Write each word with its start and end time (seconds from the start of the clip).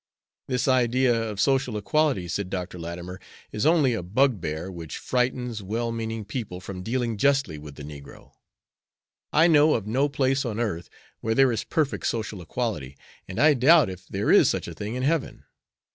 "This 0.47 0.67
idea 0.67 1.13
of 1.13 1.39
social 1.39 1.77
equality," 1.77 2.27
said 2.27 2.49
Dr. 2.49 2.79
Latimer, 2.79 3.19
"is 3.51 3.67
only 3.67 3.93
a 3.93 4.01
bugbear 4.01 4.71
which 4.71 4.97
frightens 4.97 5.61
well 5.61 5.91
meaning 5.91 6.25
people 6.25 6.59
from 6.59 6.81
dealing 6.81 7.17
justly 7.17 7.59
with 7.59 7.75
the 7.75 7.83
negro. 7.83 8.31
I 9.31 9.45
know 9.45 9.75
of 9.75 9.85
no 9.85 10.09
place 10.09 10.43
on 10.43 10.59
earth 10.59 10.89
where 11.19 11.35
there 11.35 11.51
is 11.51 11.63
perfect 11.63 12.07
social 12.07 12.41
equality, 12.41 12.97
and 13.27 13.39
I 13.39 13.53
doubt 13.53 13.91
if 13.91 14.07
there 14.07 14.31
is 14.31 14.49
such 14.49 14.67
a 14.67 14.73
thing 14.73 14.95
in 14.95 15.03
heaven. 15.03 15.43